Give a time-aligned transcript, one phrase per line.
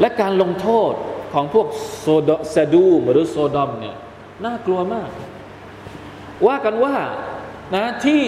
[0.00, 0.92] และการลงโทษ
[1.32, 1.66] ของพวก
[2.00, 3.96] โซดซดูมหรือโซดอมเนี่ย
[4.44, 5.10] น่ากลัวมาก
[6.46, 6.96] ว่ากันว่า
[7.74, 8.24] นะที่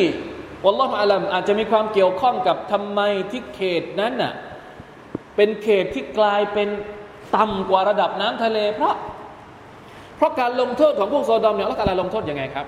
[0.64, 3.00] الله أعلم อาจจะมีความเกี่ยวข้องกับทำไม
[3.30, 4.32] ที่เขตนั้นน่ะ
[5.36, 6.68] เป็นเขตที่กลายเป็น
[7.37, 8.94] ต่ำกว่าระดับน้ำทะเล เพราะ
[10.16, 12.66] เพราะการลงโทษของพวกโซดอมเนี่ยอัลลอฮฺลงโทษยังไงครับ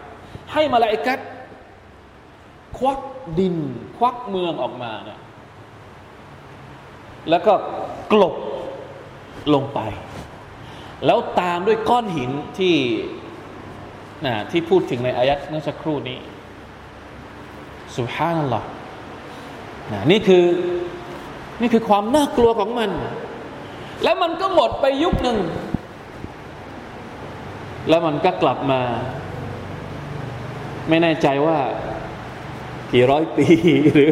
[0.52, 1.18] ให้มาลาอิกัด
[2.78, 3.02] ควัก
[3.38, 3.56] ดิน
[3.98, 5.18] ควักเมืองออกมาเนี่ย
[7.30, 7.52] แล้วก็
[8.12, 8.34] กลบ
[9.54, 9.80] ลงไป
[11.06, 12.74] แล้วตามด้วยก้อนหินที่
[14.26, 16.18] นะที่พูดถึงในอายัดเมื่อสักครู่นี้
[17.96, 18.68] สุภานัลลอฮ์
[19.92, 20.44] นะนี่คือ
[21.60, 22.90] นี่คือความน่ากลัวของมัน
[24.04, 25.38] แล้วมันก็หมดไปยุคหนึ่ง
[27.88, 28.80] แล้วมันก็กลับมา
[30.88, 31.58] ไม่แน่ใจว่า
[32.92, 33.46] กี่ร้อยปี
[33.92, 34.10] หรือ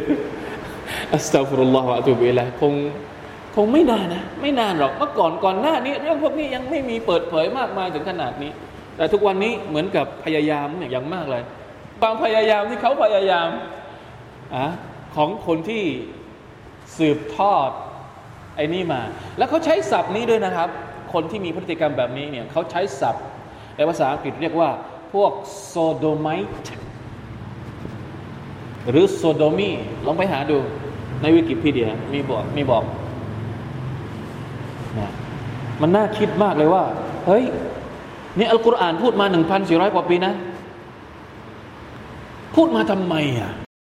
[1.14, 2.74] อัสตัฟรุลลอฮฺวะตุบิลละคง
[3.64, 8.50] งไม่นานนะ ไม่นานหรอกเมื่อก่อนก่อนหน้านี้ เรื่องพวกนี้ยังไม่มีเปิดเผยมากมายถึงขนาดนี้
[8.96, 11.42] แต่ทุกวันนี้เหมือนกับพยายามเนี่ยอย่างมากเลย
[12.00, 13.48] ความพยายามที่เขาพยายาม
[14.54, 14.66] อะ
[15.16, 15.84] ของคนที่
[16.98, 17.70] สืบทอด
[18.56, 19.00] ไอ้นี่มา
[19.38, 20.68] แล้วเขาใช้ศัพท์นี้ด้วยนะครับ
[21.12, 23.24] คนที่มีพฤติกรรมแบบนี้เนี่ยเขาใช้ศัพท์
[23.76, 24.70] ในภาษาอังกฤษเรียกว่า
[25.12, 25.32] พวก
[25.66, 26.70] โซโดไมต์
[28.90, 29.70] หรือโซโดมี
[30.06, 30.58] ลองไปหาดู
[31.22, 32.84] ในวิกิพีเดียมีบอกมีบอก
[35.00, 35.10] นะ
[35.80, 36.84] มันน่าคิดมากเลยว่า
[37.26, 37.44] เฮ้ย
[38.38, 40.32] นี่อัลกุรอานพูดมาหนึ่งพันสี่ร้อยกว่าปีนะ
[42.54, 43.50] พูดมาทำไมอะ